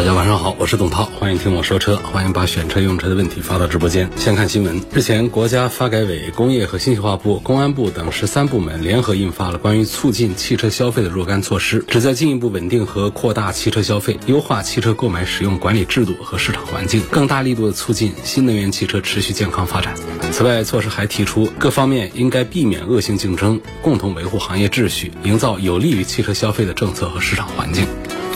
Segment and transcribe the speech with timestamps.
[0.00, 4.08] 大家晚上好，我是董涛，欢迎听我说车，欢迎把选车用车的问题发到直播间。
[4.16, 19.94] 先看新闻，日前，国家发改委、工业和信息化部、公安部等十三部门联合印发了关于促进汽车消费的若干措施，旨在进一步稳定和扩大汽车消费，优化汽车购买使用管理制度和市场环境，更大力度的促进新能源汽车持续健康发展。
[20.32, 27.86] 此外，措施还提出，各方面应该避免恶性竞争，共同维护行业秩序，营造有利于汽车消费的政策和市场环境。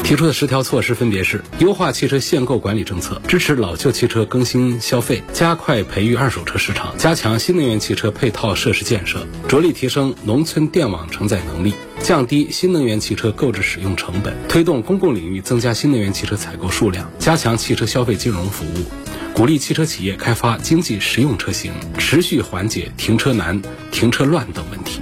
[0.05, 18.85] 提出的十条措施分别是：优化汽车限购管理政策，支持老旧汽车更新消费，加快培育二手车市场，加强新能源汽车配套设施建设，着力提升农村电网承载能力，降低新能源汽车购置使用成本，推动公共领域增加新能源汽车采购数量，加强汽车消费金融服务，
[19.33, 25.01] 鼓励汽车企业开发经济实用车型，持续缓解停车难、停车乱等问题。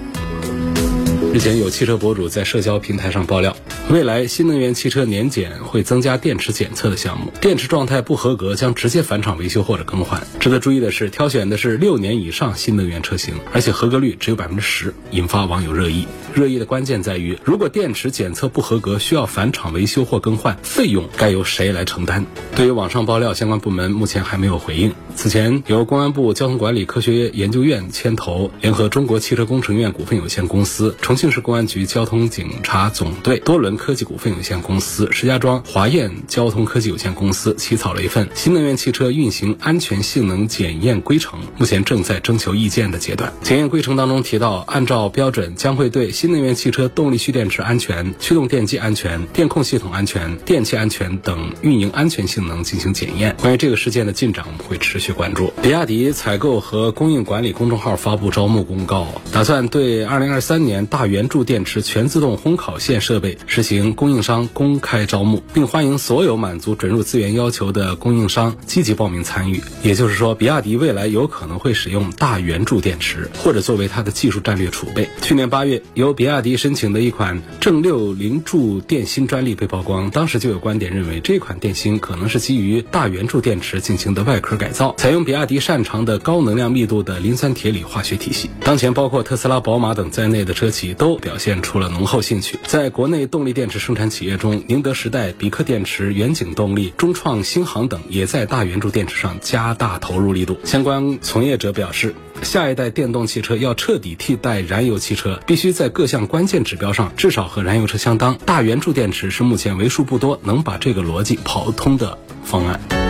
[1.32, 3.56] 日前，有汽车博主在社交平台上爆料，
[3.88, 10.22] 未来新能源汽车年检会增加电池检测的项目，电池状态不合格将直接返厂维修或者更换。
[10.40, 16.06] 值得注意的是，挑选的是六年以上新能源车型，而且合格率只有百分之十，引发网友热议。
[16.34, 22.26] 热议的关键在于，如果电池检测不合格，需要返厂维修或更换，费用该由谁来承担？
[22.54, 24.92] 对于网上爆料，相关部门目前还没有回应。
[25.16, 43.32] 此前，由公安部交通管理科学研究院牵头，联合中国汽车工程院股份有限公司、重庆庆市公安局交通警察总队、多伦科技股份有限公司、石家庄华燕交通科技有限公司起草了一份新能源汽车运行安全性能检验规程，目前正在征求意见的阶段。
[43.40, 53.36] 检验规程当中提到，按照标准将会对新能源汽车动力蓄电池安全、驱动电机安全、电控系统安全、电气安全等运营安全性能进行检验。
[53.40, 55.52] 关于这个事件的进展，我们会持续关注。
[55.62, 69.62] 比亚迪采购和供应管理公众号发布招募公告，打算对2023年大圆柱电池全自动烘烤线设备实行供应商公开招募，并欢迎所有满足准入资源要求的供应商积极报名参与。
[69.82, 75.06] 也就是说，比亚迪未来有可能会使用大圆柱电池，或者作为它的技术战略储备。
[75.20, 88.48] 去年八月，由比亚迪申请的一款正六零柱电芯专利被曝光，当时就有观点认为这款电芯可能是基于大圆柱电池进行的外壳改造，采用比亚迪擅长的高能量密度的磷酸铁锂化学体系。
[88.64, 92.60] 当前，包括特斯拉、宝马等在内的车企都表现出了浓厚兴趣。
[92.64, 100.60] 在国内动力电池生产企业中，宁德时代、比克电池、远景动力、中创新航等也在大圆柱电池上加大投入力度。
[100.62, 108.38] 相关从业者表示，下一代电动汽车要彻底替代燃油汽车，必须在各项关键指标上至少和燃油车相当。
[108.46, 113.01] 大圆柱电池是目前为数不多能把这个逻辑跑通的方案。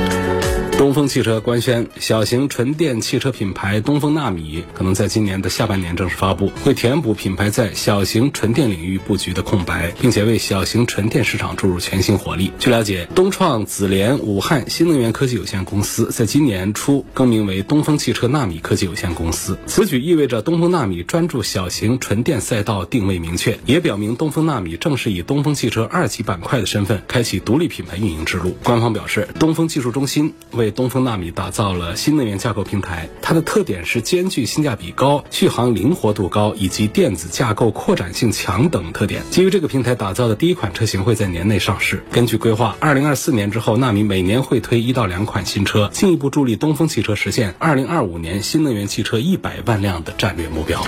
[0.82, 12.50] 东风汽车官宣，小型纯电汽车品牌东风纳米可能在今年的下半年正式发布，会填补品牌在小型纯电领域布局的空白，并且为小型纯电市场注入全新活力。
[12.59, 28.56] 据了解，东创紫联武汉新能源科技有限公司在今年初更名为东风汽车纳米科技有限公司，此举意味着东风纳米专注小型纯电赛道定位明确，也表明东风纳米正式以东风汽车二级板块的身份开启独立品牌运营之路。
[28.65, 39.22] 官方表示，东风技术中心为东风纳米打造了新能源架构平台，它的特点是兼具性价比高、续航灵活度高以及电子架构扩展性强等特点。
[39.31, 42.03] 基于这个平台打造的第一款车型会在年内上市。
[42.10, 50.83] 根据规划，二零二四年之后，纳米每年会推一到两款新车，进一步助力东风汽车实现二零二五年新能源汽车一百万辆的战略目标。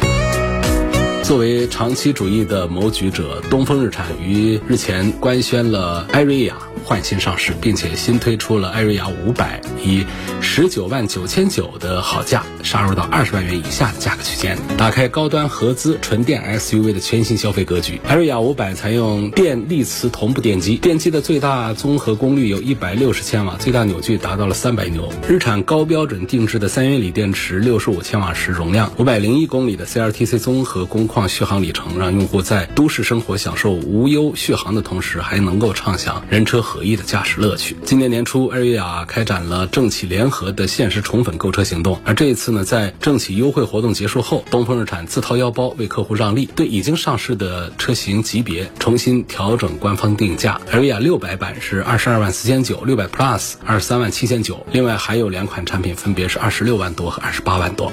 [1.22, 10.04] 作为长期主义的谋局者，东风日产于日前官宣了艾瑞雅换新上市，并且新推出了艾瑞雅五百，以
[10.42, 17.98] 十九万九千九的好价杀入到二十万元以下的价格区间，打开高端合资纯电 SUV 的全新消费格局。
[18.07, 25.10] 艾瑞雅五百采用电力磁同步电机，电机的最大综合功率有一百六十千瓦，最大扭矩达到了三百牛。
[25.27, 36.73] 日产高标准定制的三元锂电池，六十五千瓦时容量，五百零一公里的 CRTC 综合工况续航里程，让用户在都市生活享受无忧续航的同时，还能够畅享人车合。
[36.74, 37.76] 合一的驾驶乐趣。
[37.84, 50.60] 今年年初，艾瑞雅开展了政企联合的限时宠粉购车行动，而这一次呢，在政企优惠活动结束后，东风日产自掏腰包为客户让利，对已经上市的车型级别重新调整官方定价。
[50.72, 57.92] 艾瑞雅六百版是二十二万四千九，六百 Plus 二十三万七千九，另外还有两款产品分别是二十六万多和二十八万多。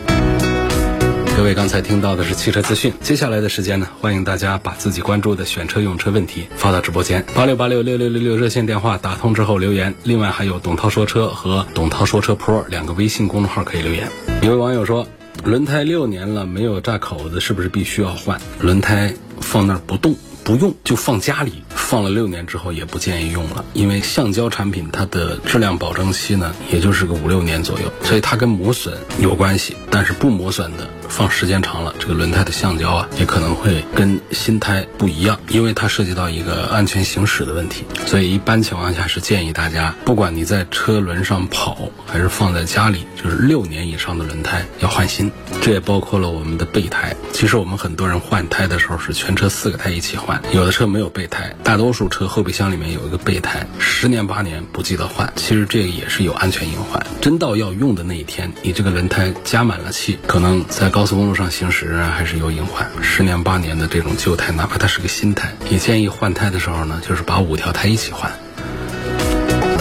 [1.41, 14.07] 各位刚才听到的是汽车资讯，接下来的时间呢，欢迎大家把自己关注的选车用车问题发到直播间八六八六六六六六热线电话打通之后留言，另外还有董涛说车和董涛说车 Pro 两个微信公众号可以留言。
[14.43, 15.07] 有位网友说，
[15.43, 18.39] 轮胎六年了没有炸口子，是不是必须要换？
[18.59, 20.15] 轮胎放那儿不动。
[20.43, 30.89] 不用就放家里，放了六年之后也不建议用了，因为橡胶产品它的质量保证期呢，也就是个五六年左右，所以它跟磨损有关系，但是不磨损的。
[31.11, 37.83] 放时间长了，这个轮胎的橡胶啊，也可能会跟新胎不一样，因为它涉及到一个安全行驶的问题。
[38.07, 45.29] 所以一般情况下是建议大家，不管你在车轮上跑，还是放在家里，就是六年以上的轮胎要换新。
[45.61, 47.13] 这也包括了我们的备胎。
[47.33, 55.31] 其实我们很多人换胎的时候是全车四个胎一起换，有的车没有备胎，大多数车后备箱里面有一个备胎，十年八年不记得换。
[55.35, 57.05] 其实这个也是有安全隐患。
[57.19, 61.00] 真到要用的那一天，你这个轮胎加满了气，可能在高。
[61.01, 62.87] 高速公路上行驶还是有隐患。
[63.01, 68.31] 十年八年的这种旧胎，哪怕它是个新胎，也建议换胎的时候呢，就是把五条胎一起换。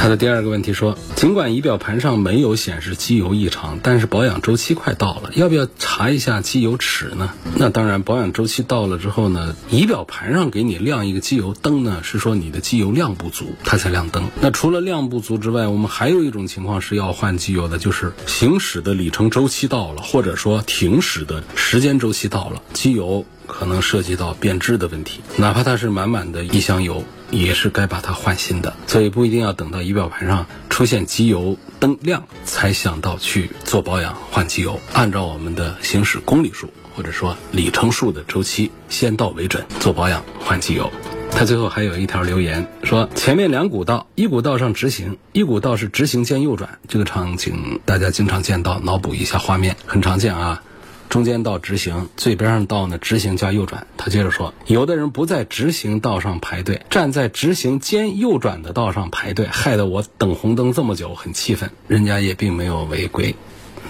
[0.01, 7.35] 他的第二个问题说，尽管仪表盘上没有显示机油异常，但是保养周期快到了，要不要查一下机油尺呢？
[7.57, 14.25] 那当然，保养周期到了之后呢，仪表盘上给你亮一个机油灯呢，是说你的机油量不足，它才亮灯。
[14.41, 27.05] 那除了量不足之外，我们还有一种情况是要换机油的，就是行驶的里程周期到了，或者说停驶的时间周期到了，机油可能涉及到变质的问题，哪怕它是满满的一箱油。
[27.31, 34.81] 也是该把它换新的，所以不一定要等到仪表盘上出现机油灯亮才想到去做保养换机油。
[34.93, 40.91] 按照我们的行驶公里数或者说里程数的周期，先到为准做保养换机油。
[41.33, 50.63] 他最后还有一条留言说：前面两股道，一股道上直行，一股道是直行兼右转，这个场景大家经常见到，脑补一下画面，很常见啊。
[51.11, 53.87] 中间道直行，最边上道呢直行加右转。
[53.97, 61.69] 他接着说，有的人不在直行道上排队，站在直行兼右转的道上排队，害得我等红灯这么久，很气愤。
[61.89, 63.35] 人家也并没有违规，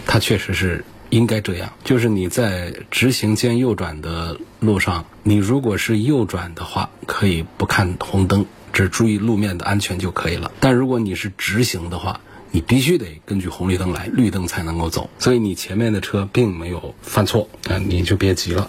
[0.07, 1.71] 他确实是应该这样。
[1.85, 10.51] 就是你在直行兼右转的路上，你如果是右转的话，可以不看红灯，只注意路面的安全就可以了。
[10.59, 12.21] 但如果你是直行的话，
[12.53, 15.09] 你必须得根据红绿灯来，绿灯才能够走。
[15.21, 18.69] 所以你前面的车并没有犯错，啊，你就别急了。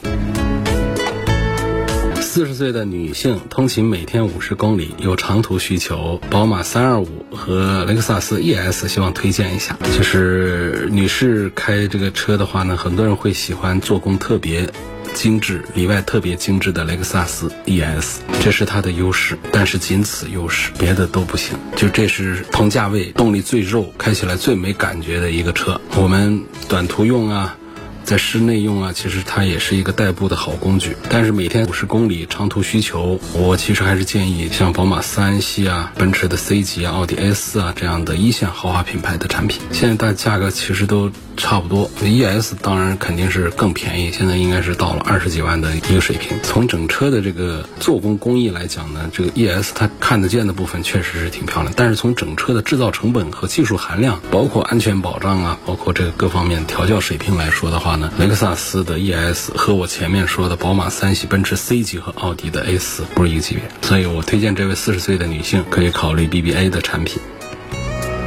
[2.22, 9.78] 四十岁的女性通勤每天五十公里，有长途需求，宝马三二五和雷克萨斯 ES 希望推荐一下。
[9.98, 14.70] 就是女士开这个车的话呢，很多人会喜欢做工特别。
[15.14, 21.58] 精致里外特别精致的雷克萨斯 ES，这是它的优势，但是仅此优势，别的都不行。
[21.76, 25.80] 就这是同价位动力最肉、开起来最没感觉的一个车。
[25.96, 27.58] 我们短途用啊。
[28.04, 30.96] 在室内用啊，其实它也是一个代步的好工具。
[31.10, 39.62] 但是每天五十公里长途需求，我其实还是建议像宝马三系啊、奔驰的 C 级啊、奥迪 A 四啊这样的一线豪华品牌的产品。
[39.72, 46.38] 现在大价格其实都差不多，ES 当然肯定是更便宜，现在应该是到了二十几万的一个水平。
[46.44, 51.74] 从整车的这个做工工艺来讲呢，这个 ES 它看得见的部分确实是挺漂亮。
[51.76, 67.22] 但是从整车的制造成本和技术含量，包括安全保障啊，包括这个各方面调教水平来说的话，雷克萨斯的 ES 和我前面说的宝马三系、奔驰 C 级和奥迪的 A4 不是一个级别，所以我推荐这位四十岁的女性可以考虑 BBA 的产品。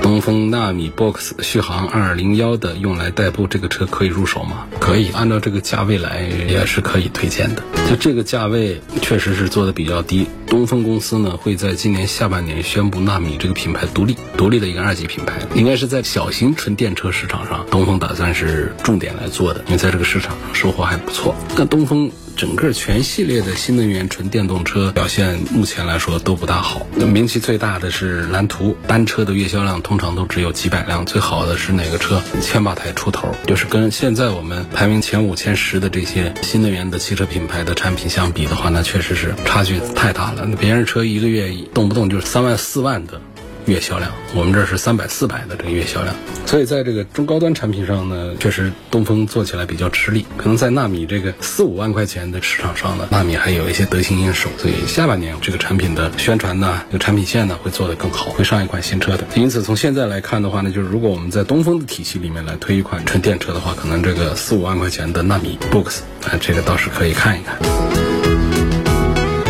[0.05, 4.67] 东风纳米 Box 续航二零幺的用来代步，这个车可以入手吗？
[4.79, 7.63] 可以，按照这个价位来也是可以推荐的。
[7.89, 10.27] 就这个价位确实是做的比较低。
[10.47, 21.35] 东风公司呢会在今年下半年宣布纳米这个品牌独立，独立的一个二级品牌，应该是在小型纯电车市场上，东风打算是重点来做的，因为在这个市场上收获还不错。
[21.57, 22.13] 那东风。
[22.37, 26.87] 整个全系列的新能源纯电动车表现，目前来说都不大好。
[26.97, 31.07] 那名气最大的是蓝图，单车的月销量通常都只有几百辆。
[31.07, 32.21] 最好的是哪个车？
[32.41, 40.45] 千把台出头，就是跟现在我们排名前五、前十的这些新能源的汽车品牌的产品相比的话，那确实是差距太大了。
[40.47, 43.21] 那别人车一个月动不动就是三万、四万的。
[43.67, 46.15] 月销量，我们这是三百四百的这个月销量。
[46.47, 50.27] 所以在这个中高端产品上呢，确实东风做起来比较吃力。
[50.37, 54.49] 可能在纳米这个四五万块钱的市场上呢，纳米还有一些得心应手。
[54.59, 59.25] 所以下半年这个产品的宣传呢，这个产品线呢会做得更好，会上一款新车的。
[59.35, 68.14] 因此从现在来看的话呢，就是如果我们在东风的体系里面来推一款纯电车的话，可能这个四五万块钱的纳米 Box 啊，这个倒是可以看一看。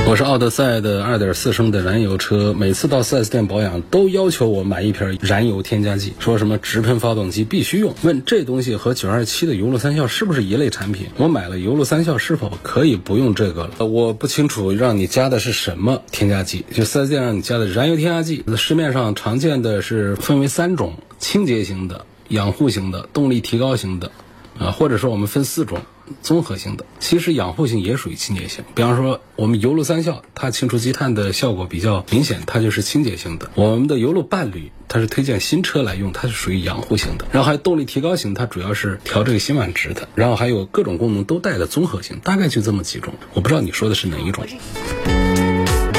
[0.07, 7.95] 我是奥德赛的2.4升的燃油车，每次到 4S 店保养都要求我买一瓶燃油添加剂，说什么直喷发动机必须用。
[8.03, 11.07] 问这东西和927的油路三效是不是一类产品？
[11.17, 13.87] 我买了油路三效是否可以不用这个了？
[13.87, 18.45] 我不清楚让你加的是什么添加剂，就 4S 店让你加的燃油添加剂。
[18.59, 24.13] 市面上常见的是分为三种：清洁型的、养护型的、动力提高型的，
[24.59, 25.79] 啊，或者说我们分四种。
[26.23, 28.65] 综合性的，其实养护性也属于清洁性。
[28.75, 33.51] 比方说，我们油路三效，它清除积碳的效果比较明显，它就是清洁性的。
[33.55, 37.27] 我们的油路伴侣，它是推荐新车来用，它是属于养护型的。
[37.33, 40.09] 然后还有动力提高型，它主要是调这个辛烷值的。
[40.15, 43.15] 然后还有各种功能都带的综合性，大概就这么几种。
[43.33, 44.45] 我不知道你说的是哪一种。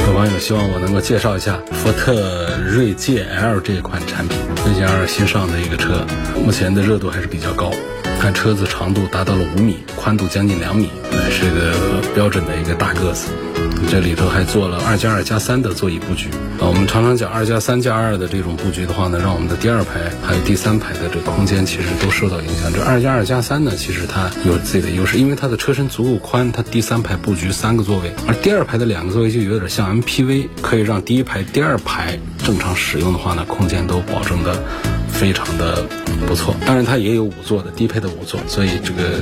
[0.08, 6.06] 有网友希望我能够介绍一下福特锐界 L 这款产品，锐界 L 新上的一个车，
[6.46, 7.72] 目前的热度还是比较高。
[8.26, 10.90] 看车子长度达到了五米，宽度将近两米，
[11.30, 13.28] 是个标准的一个大个子。
[13.88, 16.30] 这里头还做了二加二加三的座椅布局
[16.60, 16.66] 啊。
[16.66, 22.74] 我们常常讲二加三加二的这种布局的话呢，让我们的第二排还有第三排的这个空间其实都受到影响。
[22.74, 34.64] 这二加二加三呢，其实它有自己的优势，因为它的车身足够宽，它第三排布局三个座位，而第二排的两个座位就有点像 MPV，可以让第一排、第二排正常使用的话呢，空间都保证的。
[35.20, 35.84] 非常的
[36.28, 39.22] 不错，当然它也有五座的低配的五座，所以这个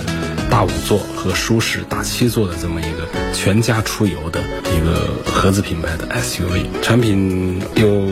[0.50, 4.42] 大五座和舒适大七座的这么一个全家出游的
[4.76, 8.08] 一个合资品牌的 SUV 产品有。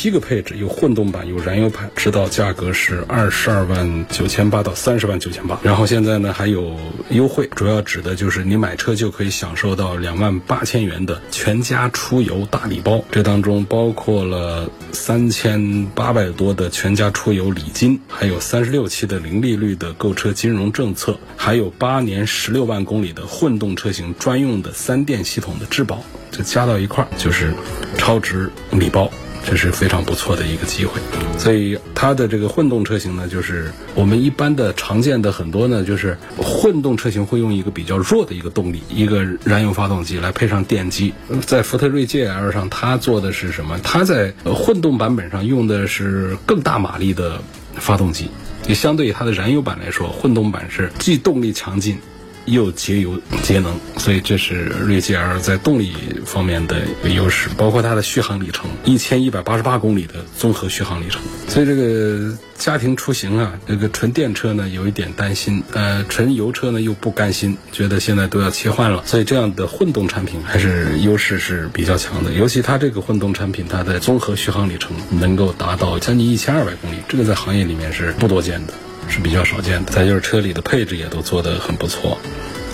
[0.00, 5.60] 七个配置，有混动版，有燃油版，指导价格是二十二万九千八到三十万九千八。
[5.62, 6.74] 然后现在呢还有
[7.10, 27.52] 优惠，主要指的就是你买车就可以享受到两万八千元的全家出游大礼包，这当中包括了三千八百多的全家出游礼金，还有三十六期的零利率的购车金融政策，还有八年十六万公里的混动车型专用的三电系统的质保，这加到一块儿就是
[27.98, 29.12] 超值礼包。
[29.44, 31.00] 这是非常不错的一个机会，
[31.38, 41.12] 所以它的这个混动车型呢，就是我们一般的常见的很多呢，就是混动车型会用一个比较弱的一个动力，一个燃油发动机来配上电机。
[41.46, 43.78] 在福特锐界 L 上，它做的是什么？
[43.82, 47.42] 它在混动版本上用的是更大马力的
[47.74, 48.28] 发动机，
[48.68, 51.98] 也相对于它的燃油版来说，混动版是既动力强劲。
[52.46, 55.92] 又节油节能，所以这是锐界 L 在动力
[56.24, 61.20] 方面的一个优势，包括它的续航里程一千一百八十八公里的综合续航里程。
[61.48, 72.32] 所以这个家庭出行啊，这个纯电车呢有一点担心，呃，纯油车呢又不甘心，觉得现在都要切换了，所以这样的混动产品还是优势是比较强的。
[72.32, 78.74] 尤其它这个混动产品，它的综合续航里程能够达到将近一千二百公里，这个在行业里面是不多见的。
[79.10, 79.92] 是比较少见的。
[79.92, 82.18] 再就是车里的配置也都做得很不错，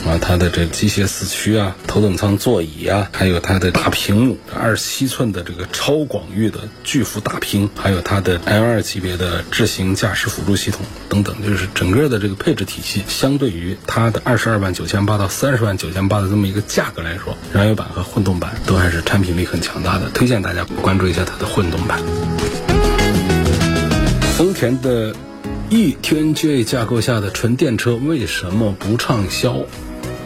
[0.06, 22.00] 啊，它的这机械四驱啊，头等舱座椅啊，还有它的大屏幕，二十七寸的这个超广域的巨幅大屏，还有它的 L2 级别的智行驾驶辅助系统等等，就是整个的这个配置体系，相对于它的二十二万九千八到三十万九千八的这么一个价格来说，燃油版和混动版都还是产品力很强大的，推荐大家关注一下它的混动版。
[24.36, 25.14] 丰田的。
[25.68, 29.64] E TNGA 架构下的纯电车为什么不畅销？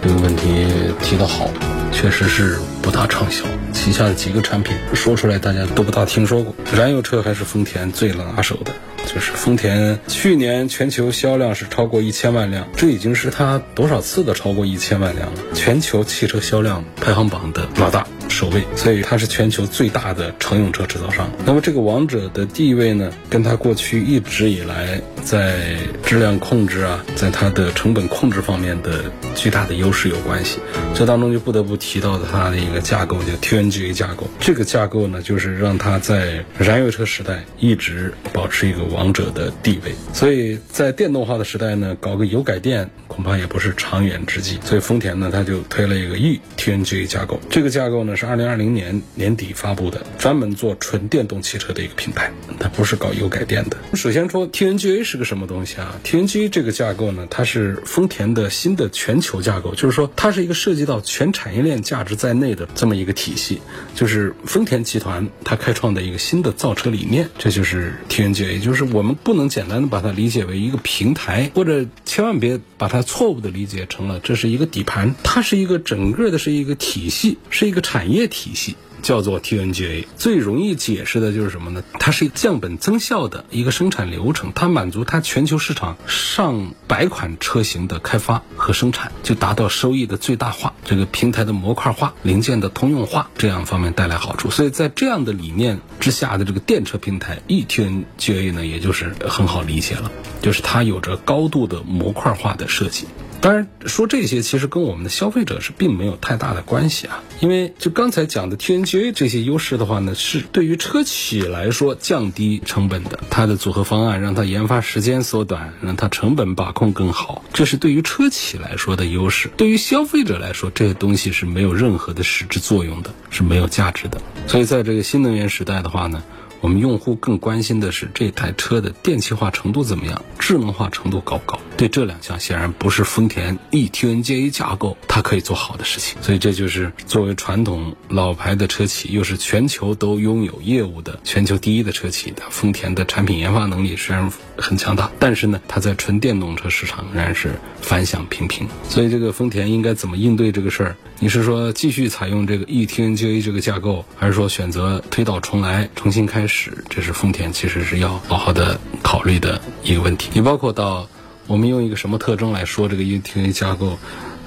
[0.02, 0.66] 这个问题
[1.02, 1.48] 提得好，
[1.90, 3.46] 确实是不大畅销。
[3.72, 6.54] 旗下的几个产品说出来，大家都不大听说过。
[6.76, 8.72] 燃油车还是丰田最拿手的。
[9.06, 15.40] 就是丰田去年全球销量是超过一千万辆，这已经是它多少次的超过一千万辆了。
[15.54, 18.06] 全球汽车销量排行榜的老大，
[18.40, 21.30] 首位，所以它是全球最大的乘用车制造商。
[21.44, 30.58] 那么这个王者的地位呢，跟它过去一直以来在质量控制啊，在它的成本控制方面的巨大的优势有关系。
[30.94, 34.26] 这当中就不得不提到它的一个架构，叫 TNGA 架构。
[34.38, 39.10] 这个架构呢，就是让它在燃油车时代一直保持一个王。
[39.12, 44.60] 者的地位，所以在电动化的时代呢，搞个油改电恐怕也不是长远之计。
[44.64, 47.40] 所以丰田呢，它就推了一个 e TNGA 架构。
[47.50, 53.76] 这个架构呢是二零二零年年底发布的，专门做纯电动汽车的一个品牌，它不是搞油改电的。
[53.94, 63.60] 首先说 TNGA 是个什么东西啊？TNGA 这个架构呢，它是丰田的新的全球架构，就是说它是一个涉及到全产业链价值在内的这么一个体系，
[63.96, 78.76] 就是丰田集团它开创的一个新的造车理念，这就是 TNGA，就是我们不能简单的把它理解为一个平台，或者千万别把它错误的理解成了这是一个底盘，它是一个整个的是一个体系，是一个产业这体系。
[79.02, 81.82] 叫做 TNGA，最容易解释的就是什么呢？
[81.98, 94.50] 它是降本增效的一个生产流程，它满足它全球市场上百款车型的开发和生产，就达到收益的最大化，这个平台的模块化、零件的通用化这样方面带来好处。
[94.50, 100.12] 所以在这样的理念之下的这个电车平台 eTNGA 呢，也就是很好理解了，
[100.42, 103.06] 就是它有着高度的模块化的设计。
[103.40, 119.50] 当然，说这些其实跟我们的消费者是并没有太大的关系啊，因为就刚才讲的 TNGA 这些优势的话呢，是对于车企来说降低成本的，它的组合方案让它研发时间缩短，让它成本把控更好，这是对于车企来说的优势。
[119.56, 124.20] 对于消费者来说，这些东西是没有任何的实质作用的，是没有价值的。
[124.48, 126.22] 所以在这个新能源时代的话呢。
[126.60, 131.58] 我们用户更关心的是这台车的电气化程度怎么样，智能化程度高不高？
[131.78, 136.20] 对这两项显然不是丰田 eTNGA 架构它可以做好的事情。
[136.20, 148.68] 所以这就是作为传统老牌的车企，又是全球都拥有业务的全球第一的车企的丰田的产品研发能力虽然很强大，但是呢，它在纯电动车市场仍然是反响平平。
[148.86, 150.96] 所以这个丰田应该怎么应对这个事儿？
[151.18, 156.49] 你是说继续采用这个 eTNGA 这个架构，还是说选择推倒重来，重新开始？
[156.50, 160.28] 是，这是丰田其实是要好好的考虑的一个问题。
[160.34, 161.08] 你包括到
[161.46, 163.96] 我们用一个什么特征来说这个 eTA 架构，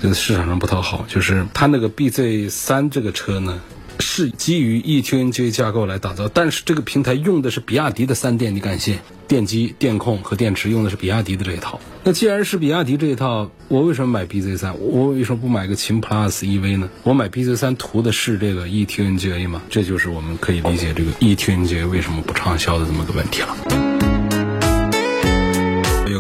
[0.02, 3.60] 这个市场上不太好，就是它那个 BZ 三这个车呢，
[4.00, 8.98] 是基于 E T N G A 架构来打造，但是这个平台用的是比亚迪的三电，你敢信？
[9.26, 11.80] 电机、电控和电池用的是比亚迪的这一套。
[12.04, 14.78] 那既然是比亚迪这一套，我为什么买 BZ 三？
[14.80, 16.90] 我为什么不买个秦 PLUS EV 呢？
[17.04, 19.62] 我买 BZ 三图的是这个 eTNGA 吗？
[19.70, 23.93] 这就是我们可以理解这个 eTNGA 为什么不畅销的这么个问题了。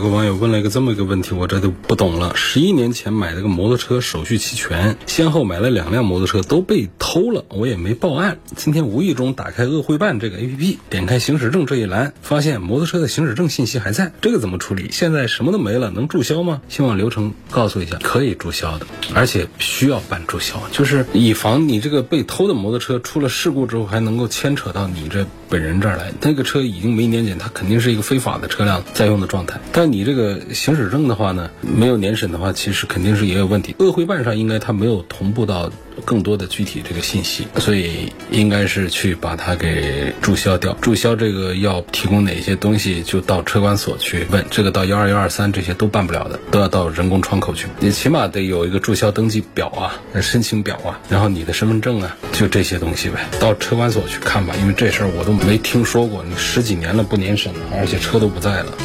[0.03, 2.33] 有个网友问了一个这么一个问题，我这都不懂了。
[2.35, 8.37] 十一年前买了个摩托车，手续齐全，先后买了两辆摩托车都被偷了，我也没报案。
[8.53, 14.89] 今天无意中打开鄂汇办这个 APP，点开行驶证这一栏，发现摩托车的行驶证信息还在，这个怎么处理？
[14.91, 16.61] 现在什么都没了，能注销吗？
[16.67, 26.11] 希望流程告诉一下，可以注销的，而且需要办注销，就是以防你这个被偷的摩托车出了事故之后还能够牵扯到你这本人这儿来。
[26.19, 29.61] 那个车已经没年检，它肯定是一个非法的车辆在用的状态。
[29.71, 33.75] 但你这个行驶证的话呢，没有年审的话，其实肯定是也有问题。
[33.77, 35.71] 鄂汇办上应该它没有同步到
[36.03, 40.75] 更多的具体这个信息，所以应该是去把它给注销掉。
[40.81, 44.43] 注销这个要提供哪些东西，就到车管所去问。
[44.49, 47.67] 这个到幺二幺二三这些都办不了的，都要到人工窗口去。
[47.79, 53.29] 你起码得有一个注销登记表啊，申请表啊，然后你的身份证啊，就这些东西呗。
[53.39, 56.25] 到车管所去看吧，因为这事儿我都没听说过。
[56.27, 58.75] 你十几年了不年审了，而且车都不在了。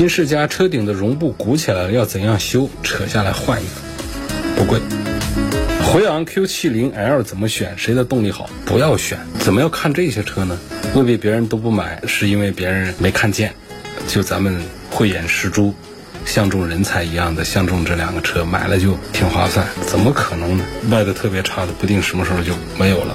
[0.00, 2.70] 新世嘉车顶的绒布鼓起来了，要怎样修？
[2.82, 4.80] 扯下来换一个，不贵。
[5.84, 7.74] 辉昂 Q70L 怎么选？
[7.76, 8.48] 谁的动力好？
[8.64, 9.18] 不要选。
[9.40, 10.58] 怎么要看这些车呢？
[10.94, 13.52] 未必别人都不买，是因为别人没看见。
[14.08, 15.74] 就咱们慧眼识珠、
[16.24, 19.66] 相中人才一样的相中这两个车，买了就挺划算。
[19.86, 20.64] 怎么可能呢？
[20.88, 23.14] 卖的特别差的，不定什么时候就没有了。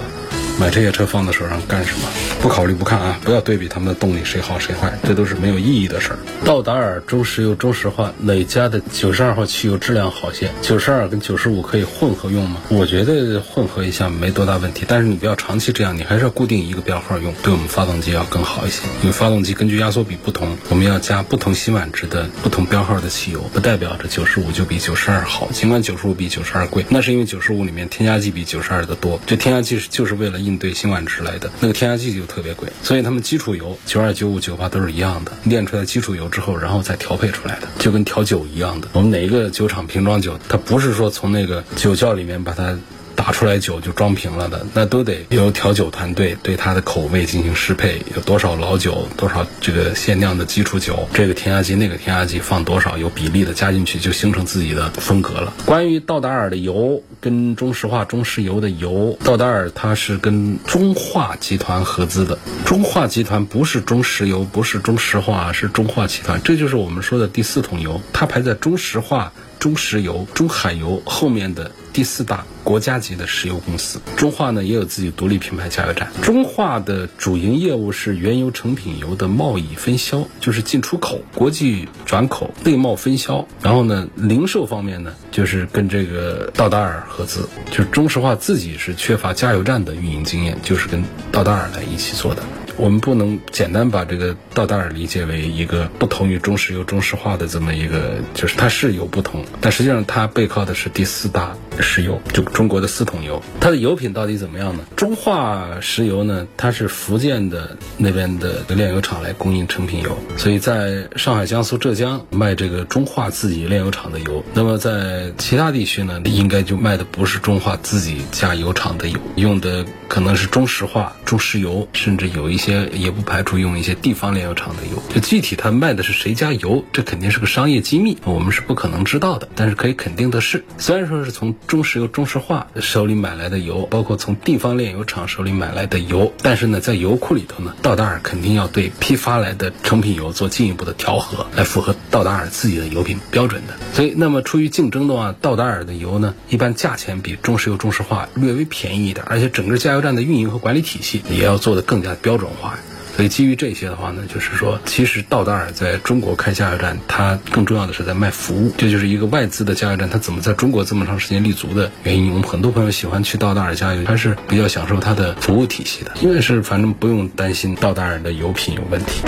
[0.57, 2.07] 买这些车放在手上干什么？
[2.41, 3.19] 不考虑不看啊！
[3.23, 6.19] 不要对比他们的动力谁好谁坏，这都是没有意义的事儿。
[6.45, 10.49] 道达尔中石油中石化哪家的九十二号汽油质量好些？
[10.61, 12.61] 九十二跟九十五可以混合用吗？
[12.69, 18.83] 我觉得混合一下没多大问题，但是你不要长期这样，你还是要固定一个标号用，对我们发动机要更好一些。
[19.01, 25.49] 因为发动机根据压缩比不同，我们要加不同辛烷值的不同标号的汽油，不代表着九十五就比九十二好。
[25.51, 29.19] 尽管九十五比九十二贵，那是因为九十五里面添加剂比九十二的多。
[29.25, 30.39] 这添加剂是就是为了。
[30.45, 38.87] 应对新冠之类的那个添加剂就特别贵，所以他们基础油九二九五九八都是一样的，炼出来基础油之后，然后再调配出来的，就跟调酒一样的。
[38.93, 42.77] 我们哪一个酒厂瓶装酒，它不是说从那个酒窖里面把它
[43.25, 55.51] 打出来酒就装瓶了的，那都得由调酒团队对它的口味进行适配，有多少老酒，多少这个限量的基础酒，这个添加剂那个添加剂放多少，有比例的加进去，就形成自己的风格了。
[55.65, 69.33] 关于道达尔的油跟中石化、中石油的油，道达尔它是跟中化集团合资的，中化集团不是中石油，不是中石化，是中化集团，这就是我们说的第四桶油，它排在中石化。
[69.57, 76.09] 中石油、中海油后面的第四大国家级的石油公司，中化呢也有自己独立品牌加油站。
[76.21, 83.47] 中化的主营业务是原油成品油的贸易分销，就是进出口、国际转口、内贸分销。
[83.61, 87.47] 然后呢，零售方面呢，就是跟这个道达尔合资。
[87.71, 92.43] 就是中石化自己是缺乏加油站的运营经验，就是跟道达尔来一起做的。
[92.77, 103.41] 我们不能简单把这个道达尔理解为一个不同于中石油、中石化的这么一个，就是它是有不同，但实际上它背靠的是第四大石油，就中国的四桶油。
[103.59, 104.83] 它的油品到底怎么样呢？
[104.95, 114.43] 中化石油呢，它是福建的那边的炼油厂来供应成品油，所以在上海、江苏、浙江卖这个中化自己炼油厂的油。
[114.53, 122.89] 那么在其他地区呢，应该就卖的不是中化自己加油厂的油，用的可能是中石化、中石油，甚至有一些。
[122.95, 129.47] 也不排除用一些地方炼油厂的油，就具体他卖的是谁家油，这肯定是个商业机密，我们是不可能知道的。
[129.53, 143.73] 但是可以肯定的是，虽然说是从中石油、中石化手里买来的油，包括从地方炼油厂手里买来的油，但是呢，在油库里头呢，道达尔肯定要对批发来的成品油做进一步的调和，来符合道达尔自己的油品标准的。
[143.93, 152.77] 所以，那么出于竞争的话，道达尔的油呢，一般价钱比中石油、中石化略微便宜一点，而且整个加油站的运营和管理体系也要做得更加标准化。
[153.15, 158.73] 所以基于这些的话呢，就是说，其实道达尔在中国开加油站，它更重要的是在卖服务。
[158.77, 162.31] 这就是一个外资的加油站，它怎么在中国这么长时间立足的原因。
[162.31, 169.21] 我们很多朋友喜欢去道达尔加油，还是比较享受它的服务体系的，因为是反正不用担心道达尔的油品有问题。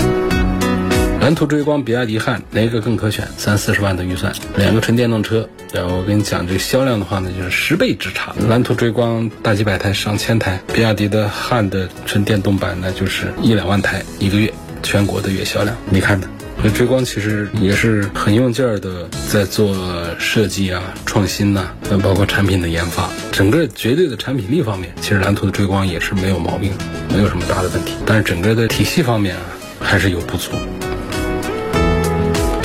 [1.27, 3.27] 蓝图追光、比亚迪汉哪个更可选？
[3.37, 5.49] 三四十万的预算，两个纯电动车。
[5.73, 8.33] 然后我跟你讲，这个销量的话呢，就是十倍之差。
[8.47, 15.75] 蓝图追光大几百台、上千台，比亚迪的汉的纯电动版呢，就是一两万台一个月，全国的月销量。
[15.89, 16.25] 你看的，
[16.61, 19.75] 所以追光其实也是很用劲儿的在做
[20.17, 21.67] 设计啊、创新呐，
[22.01, 26.71] 包括产品的研发，整个绝对的产品力方面，其实蓝图的追光也是没有毛病，
[27.09, 27.95] 没有什么大的问题。
[28.05, 29.41] 但是整个的体系方面啊，
[29.81, 30.51] 还是有不足。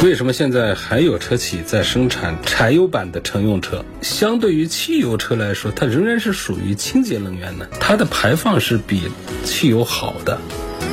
[0.03, 3.85] 为什么现在还有车企在生产柴油版的乘用车？
[4.01, 9.05] 相对于汽油车来说，它仍然是属于清洁能源的，它的排放是比
[9.45, 10.41] 汽油好的，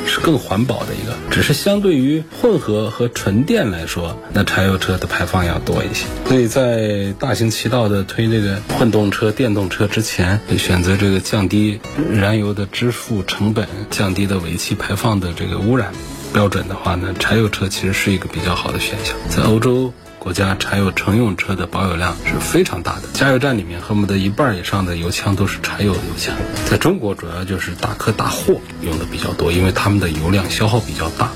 [0.06, 1.12] 是更环保的一个。
[1.28, 6.06] 只是相对于混合和纯电来说，那柴油车的排放要多一些。
[6.28, 11.80] 所以在大行其道的推这个混动车、电动车之前，选择这个降低
[12.12, 15.92] 燃油的支付成本、降低的尾气排放的这个污染。
[16.32, 19.16] 标准的话呢，柴油车其实是一个比较好的选项。
[19.28, 26.34] 在欧洲国家，柴油乘用车的保有量是非常大的，加油站里面恨不得一半以上的油枪都是柴油油枪。
[26.66, 31.30] 在中国，主要就是大客大货用的比较多，因为他们的油量消耗比较大，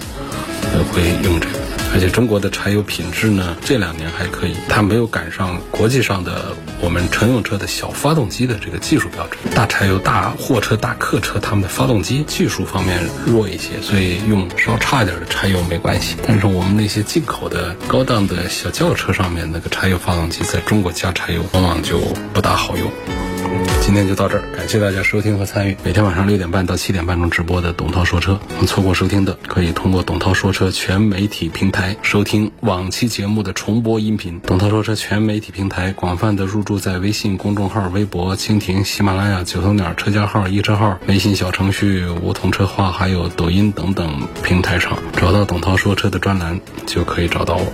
[0.93, 1.55] 会用这个。
[1.93, 6.47] 而且中国的柴油品质呢，这两年还可以，它没有赶上国际上的
[6.81, 9.39] 我们乘用车的小发动机的这个技术标准。
[9.55, 16.17] 大柴油、大货车、大客车，他们的发动机技术方面弱一些，所以用稍差一点的柴油没关系。
[16.27, 22.01] 但是我们那些进口的高档的小轿车上面那个柴油发动机，在中国加柴油往往就
[22.33, 22.91] 不大好用。
[23.81, 25.77] 今天就到这儿，感谢大家收听和参与。
[25.85, 34.41] 每天晚上六点半到七点半钟直播的董涛说车，错过收听的可以通过董涛说车全媒体平台收听往期节目的重播音频。
[34.41, 47.73] 董涛说车全媒体平台广泛的入驻在微信公众号、微博、蜻蜓、喜马拉雅、九头鸟车家号、一车号、微信小程序、梧桐车话，还有抖音等等平台上，找到董涛说车的专栏就可以找到我。